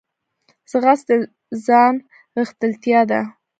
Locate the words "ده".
3.09-3.21